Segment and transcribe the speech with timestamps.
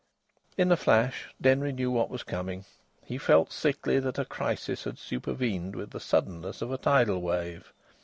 [0.57, 2.65] In a flash Denry knew what was coming.
[3.05, 7.71] He felt sickly that a crisis had supervened with the suddenness of a tidal wave.